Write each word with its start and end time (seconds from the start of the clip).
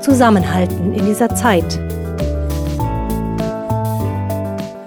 zusammenhalten 0.00 0.94
in 0.94 1.06
dieser 1.06 1.34
Zeit? 1.34 1.78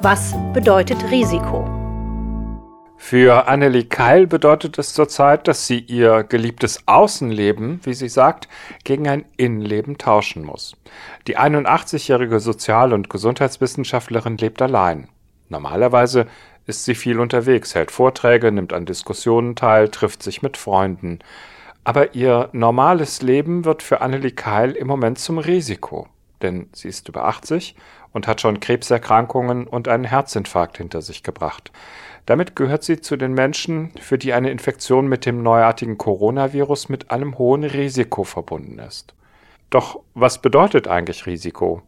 Was 0.01 0.35
bedeutet 0.53 1.11
Risiko? 1.11 1.69
Für 2.97 3.47
Annelie 3.47 3.85
Keil 3.85 4.27
bedeutet 4.27 4.79
es 4.79 4.93
zurzeit, 4.93 5.47
dass 5.47 5.67
sie 5.67 5.79
ihr 5.79 6.23
geliebtes 6.23 6.87
Außenleben, 6.87 7.81
wie 7.83 7.93
sie 7.93 8.09
sagt, 8.09 8.47
gegen 8.85 9.07
ein 9.07 9.25
Innenleben 9.37 9.97
tauschen 9.97 10.43
muss. 10.43 10.75
Die 11.27 11.37
81-jährige 11.37 12.39
Sozial- 12.39 12.93
und 12.93 13.09
Gesundheitswissenschaftlerin 13.09 14.37
lebt 14.37 14.61
allein. 14.61 15.09
Normalerweise 15.49 16.27
ist 16.65 16.85
sie 16.85 16.95
viel 16.95 17.19
unterwegs, 17.19 17.75
hält 17.75 17.91
Vorträge, 17.91 18.51
nimmt 18.51 18.73
an 18.73 18.85
Diskussionen 18.85 19.55
teil, 19.55 19.89
trifft 19.89 20.23
sich 20.23 20.41
mit 20.41 20.57
Freunden. 20.57 21.19
Aber 21.83 22.15
ihr 22.15 22.49
normales 22.53 23.21
Leben 23.21 23.65
wird 23.65 23.83
für 23.83 24.01
Annelie 24.01 24.31
Keil 24.31 24.71
im 24.71 24.87
Moment 24.87 25.19
zum 25.19 25.37
Risiko. 25.37 26.07
Denn 26.41 26.69
sie 26.73 26.87
ist 26.87 27.09
über 27.09 27.25
80 27.25 27.75
und 28.11 28.27
hat 28.27 28.41
schon 28.41 28.59
Krebserkrankungen 28.59 29.67
und 29.67 29.87
einen 29.87 30.03
Herzinfarkt 30.03 30.77
hinter 30.77 31.01
sich 31.01 31.23
gebracht. 31.23 31.71
Damit 32.25 32.55
gehört 32.55 32.83
sie 32.83 33.01
zu 33.01 33.17
den 33.17 33.33
Menschen, 33.33 33.91
für 33.99 34.17
die 34.17 34.33
eine 34.33 34.49
Infektion 34.49 35.07
mit 35.07 35.25
dem 35.25 35.43
neuartigen 35.43 35.97
Coronavirus 35.97 36.87
mit 36.87 37.11
einem 37.11 37.37
hohen 37.37 37.65
Risiko 37.65 38.23
verbunden 38.23 38.79
ist. 38.79 39.13
Doch 39.69 39.99
was 40.13 40.41
bedeutet 40.41 40.87
eigentlich 40.87 41.25
Risiko? 41.25 41.81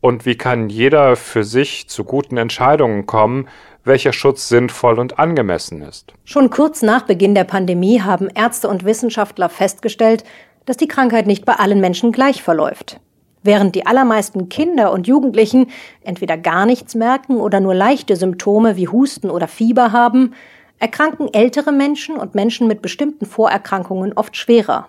Und 0.00 0.24
wie 0.24 0.36
kann 0.36 0.68
jeder 0.68 1.16
für 1.16 1.44
sich 1.44 1.88
zu 1.88 2.04
guten 2.04 2.36
Entscheidungen 2.36 3.06
kommen, 3.06 3.48
welcher 3.86 4.12
Schutz 4.12 4.48
sinnvoll 4.48 4.98
und 4.98 5.18
angemessen 5.18 5.82
ist? 5.82 6.12
Schon 6.24 6.50
kurz 6.50 6.82
nach 6.82 7.02
Beginn 7.02 7.34
der 7.34 7.44
Pandemie 7.44 8.00
haben 8.00 8.28
Ärzte 8.34 8.68
und 8.68 8.84
Wissenschaftler 8.84 9.48
festgestellt, 9.48 10.24
dass 10.64 10.76
die 10.76 10.88
Krankheit 10.88 11.26
nicht 11.26 11.44
bei 11.44 11.54
allen 11.54 11.80
Menschen 11.80 12.12
gleich 12.12 12.42
verläuft. 12.42 13.00
Während 13.42 13.76
die 13.76 13.86
allermeisten 13.86 14.48
Kinder 14.48 14.92
und 14.92 15.06
Jugendlichen 15.06 15.68
entweder 16.02 16.36
gar 16.36 16.66
nichts 16.66 16.96
merken 16.96 17.36
oder 17.36 17.60
nur 17.60 17.74
leichte 17.74 18.16
Symptome 18.16 18.76
wie 18.76 18.88
Husten 18.88 19.30
oder 19.30 19.46
Fieber 19.46 19.92
haben, 19.92 20.34
erkranken 20.78 21.32
ältere 21.32 21.70
Menschen 21.70 22.16
und 22.16 22.34
Menschen 22.34 22.66
mit 22.66 22.82
bestimmten 22.82 23.24
Vorerkrankungen 23.24 24.12
oft 24.14 24.36
schwerer. 24.36 24.88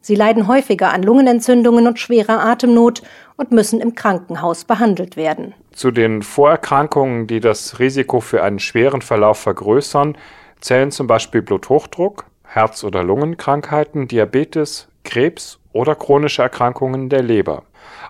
Sie 0.00 0.14
leiden 0.14 0.48
häufiger 0.48 0.92
an 0.92 1.02
Lungenentzündungen 1.02 1.86
und 1.86 1.98
schwerer 1.98 2.44
Atemnot 2.44 3.02
und 3.36 3.52
müssen 3.52 3.80
im 3.80 3.94
Krankenhaus 3.94 4.64
behandelt 4.64 5.16
werden. 5.16 5.54
Zu 5.72 5.90
den 5.90 6.22
Vorerkrankungen, 6.22 7.26
die 7.26 7.40
das 7.40 7.78
Risiko 7.78 8.20
für 8.20 8.42
einen 8.42 8.58
schweren 8.58 9.02
Verlauf 9.02 9.38
vergrößern, 9.38 10.16
zählen 10.60 10.90
zum 10.90 11.06
Beispiel 11.06 11.42
Bluthochdruck, 11.42 12.24
Herz- 12.44 12.84
oder 12.84 13.02
Lungenkrankheiten, 13.02 14.08
Diabetes, 14.08 14.88
Krebs 15.04 15.58
oder 15.72 15.94
chronische 15.94 16.42
Erkrankungen 16.42 17.08
der 17.08 17.22
Leber. 17.22 17.64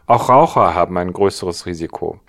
Auch 0.07 0.29
Raucher 0.29 0.75
haben 0.75 0.97
ein 0.97 1.13
größeres 1.13 1.67
Risiko. 1.67 2.21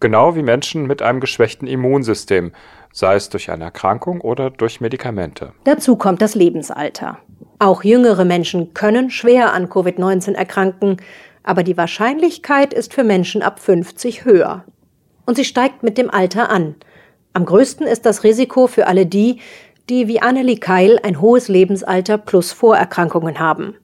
Genau 0.00 0.36
wie 0.36 0.42
Menschen 0.42 0.86
mit 0.86 1.02
einem 1.02 1.20
geschwächten 1.20 1.66
Immunsystem, 1.66 2.52
sei 2.92 3.16
es 3.16 3.28
durch 3.28 3.50
eine 3.50 3.64
Erkrankung 3.64 4.20
oder 4.20 4.50
durch 4.50 4.80
Medikamente. 4.80 5.52
Dazu 5.64 5.96
kommt 5.96 6.22
das 6.22 6.34
Lebensalter. 6.34 7.18
Auch 7.64 7.82
jüngere 7.82 8.26
Menschen 8.26 8.74
können 8.74 9.08
schwer 9.08 9.54
an 9.54 9.70
Covid-19 9.70 10.34
erkranken, 10.34 10.98
aber 11.42 11.62
die 11.62 11.78
Wahrscheinlichkeit 11.78 12.74
ist 12.74 12.92
für 12.92 13.04
Menschen 13.04 13.40
ab 13.40 13.58
50 13.58 14.26
höher. 14.26 14.64
Und 15.24 15.36
sie 15.36 15.46
steigt 15.46 15.82
mit 15.82 15.96
dem 15.96 16.10
Alter 16.10 16.50
an. 16.50 16.74
Am 17.32 17.46
größten 17.46 17.86
ist 17.86 18.04
das 18.04 18.22
Risiko 18.22 18.66
für 18.66 18.86
alle 18.86 19.06
die, 19.06 19.40
die 19.88 20.08
wie 20.08 20.20
Annelie 20.20 20.58
Keil 20.58 21.00
ein 21.02 21.22
hohes 21.22 21.48
Lebensalter 21.48 22.18
plus 22.18 22.52
Vorerkrankungen 22.52 23.38
haben. 23.38 23.76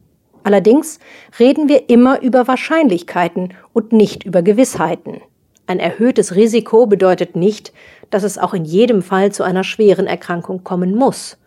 Allerdings 0.44 0.98
reden 1.38 1.70
wir 1.70 1.88
immer 1.88 2.20
über 2.20 2.46
Wahrscheinlichkeiten 2.46 3.54
und 3.72 3.94
nicht 3.94 4.24
über 4.24 4.42
Gewissheiten. 4.42 5.22
Ein 5.66 5.80
erhöhtes 5.80 6.34
Risiko 6.34 6.84
bedeutet 6.84 7.34
nicht, 7.34 7.72
dass 8.10 8.24
es 8.24 8.36
auch 8.36 8.52
in 8.52 8.66
jedem 8.66 9.00
Fall 9.00 9.32
zu 9.32 9.42
einer 9.42 9.64
schweren 9.64 10.06
Erkrankung 10.06 10.64
kommen 10.64 10.94
muss. 10.94 11.38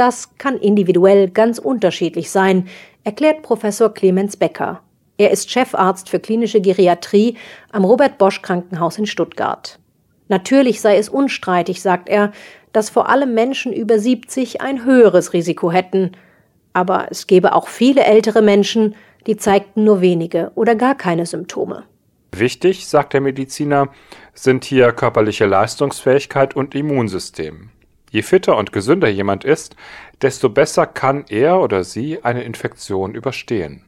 Das 0.00 0.38
kann 0.38 0.56
individuell 0.56 1.28
ganz 1.28 1.58
unterschiedlich 1.58 2.30
sein, 2.30 2.68
erklärt 3.04 3.42
Professor 3.42 3.92
Clemens 3.92 4.34
Becker. 4.34 4.80
Er 5.18 5.30
ist 5.30 5.50
Chefarzt 5.50 6.08
für 6.08 6.18
klinische 6.18 6.62
Geriatrie 6.62 7.36
am 7.70 7.84
Robert 7.84 8.16
Bosch 8.16 8.40
Krankenhaus 8.40 8.96
in 8.96 9.04
Stuttgart. 9.04 9.78
Natürlich 10.28 10.80
sei 10.80 10.96
es 10.96 11.10
unstreitig, 11.10 11.82
sagt 11.82 12.08
er, 12.08 12.32
dass 12.72 12.88
vor 12.88 13.10
allem 13.10 13.34
Menschen 13.34 13.74
über 13.74 13.98
70 13.98 14.62
ein 14.62 14.86
höheres 14.86 15.34
Risiko 15.34 15.70
hätten, 15.70 16.12
aber 16.72 17.08
es 17.10 17.26
gäbe 17.26 17.54
auch 17.54 17.68
viele 17.68 18.04
ältere 18.04 18.40
Menschen, 18.40 18.94
die 19.26 19.36
zeigten 19.36 19.84
nur 19.84 20.00
wenige 20.00 20.50
oder 20.54 20.76
gar 20.76 20.94
keine 20.94 21.26
Symptome. 21.26 21.84
Wichtig, 22.32 22.86
sagt 22.86 23.12
der 23.12 23.20
Mediziner, 23.20 23.90
sind 24.32 24.64
hier 24.64 24.92
körperliche 24.92 25.44
Leistungsfähigkeit 25.44 26.56
und 26.56 26.74
Immunsystem. 26.74 27.68
Je 28.10 28.22
fitter 28.22 28.56
und 28.56 28.72
gesünder 28.72 29.08
jemand 29.08 29.44
ist, 29.44 29.76
desto 30.20 30.48
besser 30.50 30.86
kann 30.86 31.24
er 31.28 31.60
oder 31.60 31.84
sie 31.84 32.22
eine 32.24 32.42
Infektion 32.42 33.14
überstehen. 33.14 33.84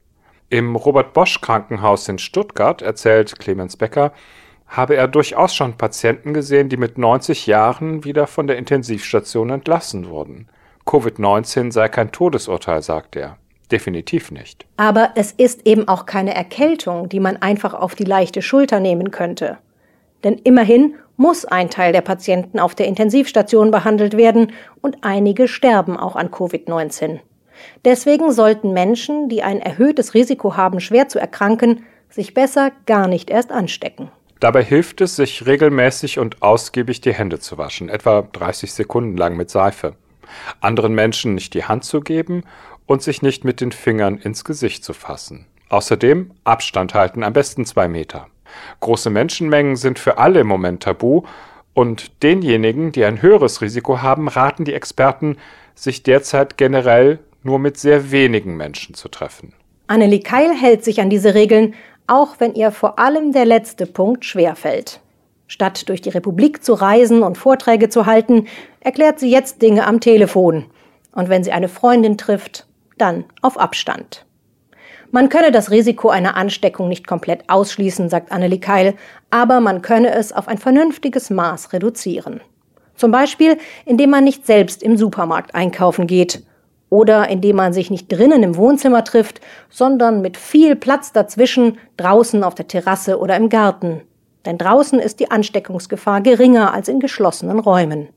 Im 0.48 0.76
Robert 0.76 1.12
Bosch 1.12 1.40
Krankenhaus 1.40 2.08
in 2.08 2.18
Stuttgart, 2.18 2.82
erzählt 2.82 3.38
Clemens 3.38 3.76
Becker, 3.76 4.12
habe 4.68 4.96
er 4.96 5.08
durchaus 5.08 5.54
schon 5.54 5.76
Patienten 5.76 6.32
gesehen, 6.32 6.68
die 6.68 6.76
mit 6.76 6.98
90 6.98 7.46
Jahren 7.46 8.04
wieder 8.04 8.26
von 8.26 8.46
der 8.46 8.56
Intensivstation 8.56 9.50
entlassen 9.50 10.08
wurden. 10.08 10.48
Covid-19 10.86 11.72
sei 11.72 11.88
kein 11.88 12.12
Todesurteil, 12.12 12.82
sagt 12.82 13.16
er. 13.16 13.36
Definitiv 13.70 14.30
nicht. 14.30 14.66
Aber 14.76 15.12
es 15.14 15.32
ist 15.32 15.66
eben 15.66 15.88
auch 15.88 16.06
keine 16.06 16.34
Erkältung, 16.34 17.08
die 17.08 17.20
man 17.20 17.38
einfach 17.38 17.74
auf 17.74 17.94
die 17.94 18.04
leichte 18.04 18.42
Schulter 18.42 18.80
nehmen 18.80 19.10
könnte. 19.10 19.58
Denn 20.24 20.34
immerhin 20.34 20.94
muss 21.22 21.46
ein 21.46 21.70
Teil 21.70 21.92
der 21.92 22.02
Patienten 22.02 22.58
auf 22.58 22.74
der 22.74 22.86
Intensivstation 22.86 23.70
behandelt 23.70 24.16
werden 24.16 24.52
und 24.82 24.98
einige 25.00 25.48
sterben 25.48 25.96
auch 25.96 26.16
an 26.16 26.28
Covid-19. 26.28 27.20
Deswegen 27.84 28.32
sollten 28.32 28.72
Menschen, 28.72 29.28
die 29.28 29.42
ein 29.42 29.60
erhöhtes 29.60 30.14
Risiko 30.14 30.56
haben, 30.56 30.80
schwer 30.80 31.08
zu 31.08 31.18
erkranken, 31.18 31.84
sich 32.10 32.34
besser 32.34 32.72
gar 32.86 33.08
nicht 33.08 33.30
erst 33.30 33.52
anstecken. 33.52 34.10
Dabei 34.40 34.64
hilft 34.64 35.00
es, 35.00 35.16
sich 35.16 35.46
regelmäßig 35.46 36.18
und 36.18 36.42
ausgiebig 36.42 37.00
die 37.00 37.14
Hände 37.14 37.38
zu 37.38 37.56
waschen, 37.56 37.88
etwa 37.88 38.22
30 38.22 38.72
Sekunden 38.72 39.16
lang 39.16 39.36
mit 39.36 39.48
Seife 39.48 39.94
anderen 40.60 40.94
Menschen 40.94 41.34
nicht 41.34 41.54
die 41.54 41.64
Hand 41.64 41.84
zu 41.84 42.00
geben 42.00 42.44
und 42.86 43.02
sich 43.02 43.22
nicht 43.22 43.44
mit 43.44 43.60
den 43.60 43.72
Fingern 43.72 44.18
ins 44.18 44.44
Gesicht 44.44 44.84
zu 44.84 44.92
fassen. 44.92 45.46
Außerdem 45.68 46.32
Abstand 46.44 46.94
halten, 46.94 47.22
am 47.22 47.32
besten 47.32 47.64
zwei 47.64 47.88
Meter. 47.88 48.26
Große 48.80 49.10
Menschenmengen 49.10 49.76
sind 49.76 49.98
für 49.98 50.18
alle 50.18 50.40
im 50.40 50.46
Moment 50.46 50.82
tabu 50.82 51.22
und 51.74 52.22
denjenigen, 52.22 52.92
die 52.92 53.04
ein 53.04 53.22
höheres 53.22 53.60
Risiko 53.60 54.02
haben, 54.02 54.28
raten 54.28 54.64
die 54.64 54.74
Experten, 54.74 55.36
sich 55.74 56.02
derzeit 56.02 56.58
generell 56.58 57.18
nur 57.42 57.58
mit 57.58 57.78
sehr 57.78 58.10
wenigen 58.10 58.56
Menschen 58.56 58.94
zu 58.94 59.08
treffen. 59.08 59.54
Annelie 59.86 60.20
Keil 60.20 60.54
hält 60.54 60.84
sich 60.84 61.00
an 61.00 61.10
diese 61.10 61.34
Regeln, 61.34 61.74
auch 62.06 62.36
wenn 62.38 62.54
ihr 62.54 62.70
vor 62.70 62.98
allem 62.98 63.32
der 63.32 63.44
letzte 63.44 63.86
Punkt 63.86 64.24
schwerfällt. 64.24 65.00
Statt 65.46 65.88
durch 65.88 66.00
die 66.00 66.10
Republik 66.10 66.64
zu 66.64 66.72
reisen 66.72 67.22
und 67.22 67.36
Vorträge 67.36 67.88
zu 67.88 68.06
halten, 68.06 68.46
erklärt 68.80 69.18
sie 69.18 69.30
jetzt 69.30 69.60
Dinge 69.60 69.86
am 69.86 70.00
Telefon. 70.00 70.66
Und 71.12 71.28
wenn 71.28 71.44
sie 71.44 71.52
eine 71.52 71.68
Freundin 71.68 72.16
trifft, 72.16 72.66
dann 72.96 73.24
auf 73.42 73.58
Abstand. 73.58 74.24
Man 75.12 75.28
könne 75.28 75.52
das 75.52 75.70
Risiko 75.70 76.08
einer 76.08 76.36
Ansteckung 76.36 76.88
nicht 76.88 77.06
komplett 77.06 77.48
ausschließen, 77.48 78.08
sagt 78.08 78.32
Annelie 78.32 78.58
Keil, 78.58 78.94
aber 79.30 79.60
man 79.60 79.80
könne 79.80 80.12
es 80.12 80.32
auf 80.32 80.48
ein 80.48 80.58
vernünftiges 80.58 81.30
Maß 81.30 81.72
reduzieren. 81.72 82.40
Zum 82.96 83.12
Beispiel, 83.12 83.58
indem 83.84 84.10
man 84.10 84.24
nicht 84.24 84.44
selbst 84.44 84.82
im 84.82 84.96
Supermarkt 84.96 85.54
einkaufen 85.54 86.08
geht 86.08 86.42
oder 86.90 87.28
indem 87.28 87.56
man 87.56 87.72
sich 87.72 87.90
nicht 87.90 88.10
drinnen 88.10 88.42
im 88.42 88.56
Wohnzimmer 88.56 89.04
trifft, 89.04 89.40
sondern 89.70 90.20
mit 90.20 90.36
viel 90.36 90.74
Platz 90.74 91.12
dazwischen 91.12 91.78
draußen 91.96 92.42
auf 92.42 92.56
der 92.56 92.66
Terrasse 92.66 93.20
oder 93.20 93.36
im 93.36 93.48
Garten 93.48 94.02
denn 94.44 94.58
draußen 94.58 94.98
ist 94.98 95.20
die 95.20 95.30
Ansteckungsgefahr 95.30 96.20
geringer 96.20 96.74
als 96.74 96.88
in 96.88 97.00
geschlossenen 97.00 97.58
Räumen. 97.58 98.08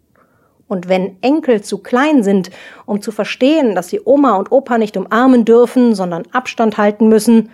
Und 0.68 0.90
wenn 0.90 1.22
Enkel 1.22 1.62
zu 1.62 1.78
klein 1.78 2.24
sind, 2.24 2.50
um 2.86 3.02
zu 3.02 3.12
verstehen, 3.12 3.76
dass 3.76 3.90
sie 3.90 4.02
Oma 4.04 4.36
und 4.36 4.52
Opa 4.52 4.78
nicht 4.78 4.98
umarmen 4.98 5.46
dürfen, 5.46 5.94
sondern 5.94 6.24
Abstand 6.32 6.78
halten 6.78 7.08
müssen, 7.08 7.52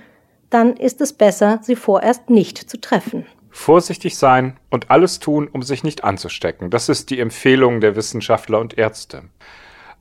dann 0.49 0.75
ist 0.75 1.01
es 1.01 1.13
besser, 1.13 1.59
sie 1.61 1.75
vorerst 1.75 2.29
nicht 2.29 2.57
zu 2.57 2.79
treffen. 2.79 3.25
Vorsichtig 3.49 4.17
sein 4.17 4.57
und 4.69 4.89
alles 4.89 5.19
tun, 5.19 5.49
um 5.51 5.61
sich 5.61 5.83
nicht 5.83 6.03
anzustecken. 6.05 6.69
Das 6.69 6.87
ist 6.87 7.09
die 7.09 7.19
Empfehlung 7.19 7.81
der 7.81 7.97
Wissenschaftler 7.97 8.59
und 8.59 8.77
Ärzte. 8.77 9.23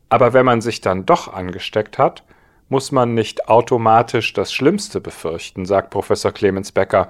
Aber 0.09 0.33
wenn 0.33 0.45
man 0.45 0.61
sich 0.61 0.81
dann 0.81 1.05
doch 1.07 1.33
angesteckt 1.33 1.99
hat, 1.99 2.25
muss 2.69 2.93
man 2.93 3.15
nicht 3.15 3.49
automatisch 3.49 4.33
das 4.33 4.53
Schlimmste 4.53 5.01
befürchten, 5.01 5.67
sagt 5.67 5.91
Professor 5.91 6.31
Clemens 6.31 6.71
Becker, 6.71 7.09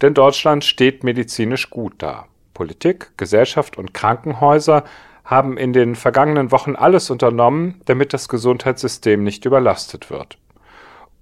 denn 0.00 0.14
Deutschland 0.14 0.64
steht 0.64 1.02
medizinisch 1.04 1.70
gut 1.70 1.94
da. 1.98 2.26
Politik, 2.54 3.12
Gesellschaft 3.16 3.76
und 3.76 3.92
Krankenhäuser 3.92 4.84
haben 5.30 5.56
in 5.56 5.72
den 5.72 5.94
vergangenen 5.94 6.50
Wochen 6.50 6.74
alles 6.74 7.08
unternommen, 7.08 7.80
damit 7.84 8.12
das 8.12 8.28
Gesundheitssystem 8.28 9.22
nicht 9.22 9.44
überlastet 9.44 10.10
wird. 10.10 10.38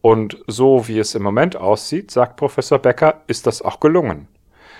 Und 0.01 0.39
so 0.47 0.89
wie 0.89 0.99
es 0.99 1.15
im 1.15 1.23
Moment 1.23 1.57
aussieht, 1.57 2.11
sagt 2.11 2.37
Professor 2.37 2.79
Becker, 2.79 3.21
ist 3.27 3.47
das 3.47 3.61
auch 3.61 3.81
gelungen. 3.81 4.27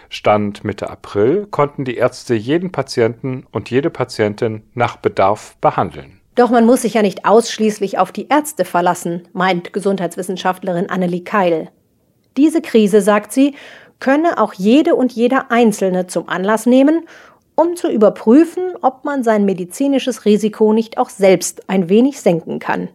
Stand 0.09 0.65
Mitte 0.65 0.89
April 0.89 1.47
konnten 1.51 1.85
die 1.85 1.97
Ärzte 1.97 2.35
jeden 2.35 2.73
Patienten 2.73 3.47
und 3.53 3.69
jede 3.71 3.91
Patientin 3.91 4.63
nach 4.73 4.97
Bedarf 4.97 5.57
behandeln. 5.61 6.21
Doch 6.35 6.51
man 6.51 6.65
muss 6.65 6.83
sich 6.83 6.95
ja 6.95 7.03
nicht 7.03 7.27
ausschließlich 7.27 7.99
auf 7.99 8.13
die 8.13 8.29
Ärzte 8.29 8.65
verlassen, 8.65 9.29
meint 9.35 9.75
Gesundheitswissenschaftlerin 9.75 10.89
Annelie 10.89 11.25
Keil. 11.25 11.71
Diese 12.37 12.63
Krise, 12.63 13.03
sagt 13.03 13.33
sie, 13.33 13.55
könne 14.01 14.39
auch 14.39 14.53
jede 14.55 14.95
und 14.95 15.13
jeder 15.13 15.51
Einzelne 15.51 16.07
zum 16.07 16.29
Anlass 16.29 16.67
nehmen, 16.67 17.05
um 17.59 17.75
zu 17.75 17.91
überprüfen, 17.91 18.63
ob 18.83 19.05
man 19.05 19.25
sein 19.25 19.45
medizinisches 19.45 20.25
Risiko 20.25 20.73
nicht 20.73 20.97
auch 20.97 21.11
selbst 21.11 21.69
ein 21.69 21.89
wenig 21.89 22.21
senken 22.21 22.61
kann. 22.61 22.89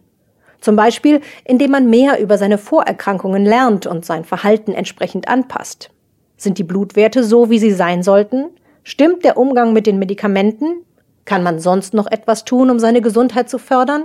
Zum 0.58 0.74
Beispiel, 0.74 1.20
indem 1.44 1.72
man 1.72 1.90
mehr 1.90 2.18
über 2.18 2.38
seine 2.38 2.56
Vorerkrankungen 2.56 3.44
lernt 3.44 3.86
und 3.86 4.06
sein 4.06 4.24
Verhalten 4.24 4.72
entsprechend 4.72 5.28
anpasst. 5.28 5.90
Sind 6.38 6.56
die 6.56 6.64
Blutwerte 6.64 7.24
so, 7.24 7.50
wie 7.50 7.58
sie 7.58 7.72
sein 7.72 8.02
sollten? 8.02 8.46
Stimmt 8.84 9.22
der 9.22 9.36
Umgang 9.36 9.74
mit 9.74 9.86
den 9.86 9.98
Medikamenten? 9.98 10.82
Kann 11.26 11.42
man 11.42 11.58
sonst 11.58 11.92
noch 11.92 12.10
etwas 12.10 12.46
tun, 12.46 12.70
um 12.70 12.78
seine 12.78 13.02
Gesundheit 13.02 13.50
zu 13.50 13.58
fördern? 13.58 14.04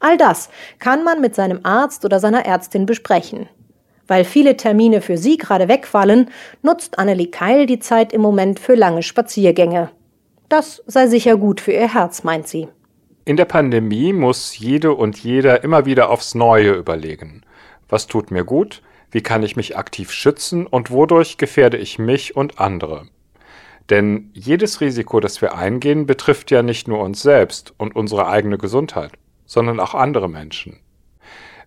All 0.00 0.16
das 0.16 0.48
kann 0.78 1.04
man 1.04 1.20
mit 1.20 1.34
seinem 1.34 1.60
Arzt 1.64 2.06
oder 2.06 2.18
seiner 2.18 2.46
Ärztin 2.46 2.86
besprechen. 2.86 3.46
Weil 4.12 4.26
viele 4.26 4.58
Termine 4.58 5.00
für 5.00 5.16
sie 5.16 5.38
gerade 5.38 5.68
wegfallen, 5.68 6.28
nutzt 6.60 6.98
Annelie 6.98 7.30
Keil 7.30 7.64
die 7.64 7.78
Zeit 7.78 8.12
im 8.12 8.20
Moment 8.20 8.60
für 8.60 8.74
lange 8.74 9.02
Spaziergänge. 9.02 9.88
Das 10.50 10.82
sei 10.86 11.06
sicher 11.06 11.38
gut 11.38 11.62
für 11.62 11.72
ihr 11.72 11.94
Herz, 11.94 12.22
meint 12.22 12.46
sie. 12.46 12.68
In 13.24 13.38
der 13.38 13.46
Pandemie 13.46 14.12
muss 14.12 14.58
jede 14.58 14.92
und 14.92 15.16
jeder 15.16 15.64
immer 15.64 15.86
wieder 15.86 16.10
aufs 16.10 16.34
Neue 16.34 16.72
überlegen. 16.72 17.40
Was 17.88 18.06
tut 18.06 18.30
mir 18.30 18.44
gut? 18.44 18.82
Wie 19.10 19.22
kann 19.22 19.42
ich 19.42 19.56
mich 19.56 19.78
aktiv 19.78 20.12
schützen 20.12 20.66
und 20.66 20.90
wodurch 20.90 21.38
gefährde 21.38 21.78
ich 21.78 21.98
mich 21.98 22.36
und 22.36 22.60
andere? 22.60 23.06
Denn 23.88 24.30
jedes 24.34 24.82
Risiko, 24.82 25.20
das 25.20 25.40
wir 25.40 25.54
eingehen, 25.54 26.04
betrifft 26.04 26.50
ja 26.50 26.62
nicht 26.62 26.86
nur 26.86 27.00
uns 27.00 27.22
selbst 27.22 27.72
und 27.78 27.96
unsere 27.96 28.26
eigene 28.28 28.58
Gesundheit, 28.58 29.12
sondern 29.46 29.80
auch 29.80 29.94
andere 29.94 30.28
Menschen. 30.28 30.80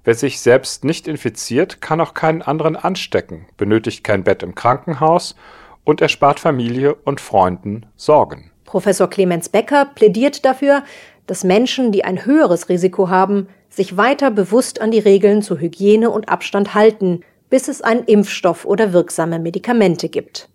Wer 0.06 0.14
sich 0.14 0.40
selbst 0.40 0.86
nicht 0.86 1.08
infiziert, 1.08 1.82
kann 1.82 2.00
auch 2.00 2.14
keinen 2.14 2.44
anderen 2.44 2.76
anstecken, 2.76 3.48
benötigt 3.58 4.04
kein 4.04 4.24
Bett 4.24 4.44
im 4.44 4.54
Krankenhaus 4.54 5.36
und 5.84 6.00
erspart 6.00 6.40
Familie 6.40 6.94
und 6.94 7.20
Freunden 7.20 7.88
Sorgen. 7.96 8.52
Professor 8.66 9.10
Clemens 9.10 9.50
Becker 9.50 9.86
plädiert 9.96 10.46
dafür, 10.46 10.84
dass 11.26 11.44
Menschen, 11.44 11.92
die 11.92 12.06
ein 12.06 12.24
höheres 12.24 12.70
Risiko 12.70 13.10
haben, 13.10 13.48
sich 13.70 13.98
weiter 13.98 14.30
bewusst 14.30 14.80
an 14.80 14.92
die 14.92 15.00
Regeln 15.00 15.42
zu 15.42 15.60
Hygiene 15.60 16.12
und 16.12 16.30
Abstand 16.30 16.76
halten, 16.76 17.22
bis 17.50 17.68
es 17.68 17.82
einen 17.82 18.04
Impfstoff 18.04 18.66
oder 18.66 18.94
wirksame 18.94 19.40
Medikamente 19.40 20.08
gibt. 20.10 20.50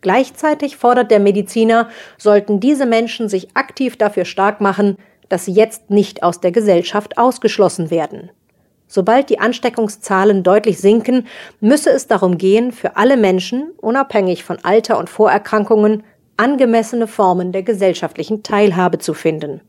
Gleichzeitig 0.00 0.76
fordert 0.76 1.12
der 1.12 1.20
Mediziner, 1.20 1.88
sollten 2.18 2.58
diese 2.58 2.86
Menschen 2.86 3.28
sich 3.28 3.56
aktiv 3.56 3.96
dafür 3.96 4.24
stark 4.24 4.60
machen, 4.60 4.96
dass 5.28 5.44
sie 5.44 5.52
jetzt 5.52 5.90
nicht 5.90 6.24
aus 6.24 6.40
der 6.40 6.50
Gesellschaft 6.50 7.16
ausgeschlossen 7.16 7.92
werden. 7.92 8.30
Sobald 8.92 9.30
die 9.30 9.40
Ansteckungszahlen 9.40 10.42
deutlich 10.42 10.78
sinken, 10.78 11.26
müsse 11.60 11.88
es 11.88 12.08
darum 12.08 12.36
gehen, 12.36 12.72
für 12.72 12.94
alle 12.98 13.16
Menschen, 13.16 13.70
unabhängig 13.78 14.44
von 14.44 14.58
Alter 14.62 14.98
und 14.98 15.08
Vorerkrankungen, 15.08 16.02
angemessene 16.36 17.06
Formen 17.06 17.52
der 17.52 17.62
gesellschaftlichen 17.62 18.42
Teilhabe 18.42 18.98
zu 18.98 19.14
finden. 19.14 19.62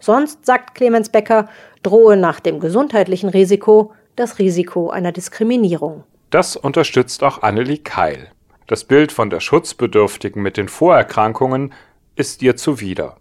Sonst, 0.00 0.44
sagt 0.44 0.74
Clemens 0.74 1.08
Becker, 1.08 1.48
drohe 1.84 2.16
nach 2.16 2.40
dem 2.40 2.58
gesundheitlichen 2.58 3.28
Risiko 3.28 3.92
das 4.16 4.40
Risiko 4.40 4.90
einer 4.90 5.12
Diskriminierung. 5.12 6.02
Das 6.30 6.56
unterstützt 6.56 7.22
auch 7.22 7.42
Annelie 7.42 7.78
Keil. 7.78 8.26
Das 8.66 8.82
Bild 8.82 9.12
von 9.12 9.30
der 9.30 9.38
Schutzbedürftigen 9.38 10.42
mit 10.42 10.56
den 10.56 10.66
Vorerkrankungen 10.66 11.72
ist 12.16 12.42
ihr 12.42 12.56
zuwider. 12.56 13.18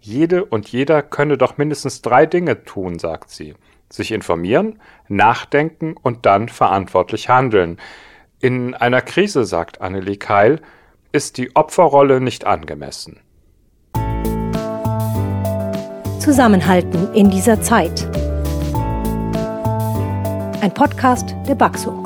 Jede 0.00 0.44
und 0.44 0.66
jeder 0.66 1.00
könne 1.02 1.38
doch 1.38 1.58
mindestens 1.58 2.02
drei 2.02 2.26
Dinge 2.26 2.64
tun, 2.64 2.98
sagt 2.98 3.30
sie. 3.30 3.54
Sich 3.88 4.12
informieren, 4.12 4.80
nachdenken 5.08 5.94
und 6.00 6.26
dann 6.26 6.48
verantwortlich 6.48 7.28
handeln. 7.28 7.78
In 8.40 8.74
einer 8.74 9.00
Krise, 9.00 9.44
sagt 9.44 9.80
Annelie 9.80 10.16
Keil, 10.16 10.60
ist 11.12 11.38
die 11.38 11.54
Opferrolle 11.54 12.20
nicht 12.20 12.44
angemessen. 12.44 13.20
Zusammenhalten 16.18 17.14
in 17.14 17.30
dieser 17.30 17.62
Zeit. 17.62 18.04
Ein 20.60 20.72
Podcast 20.74 21.36
der 21.46 21.54
Baxo. 21.54 22.05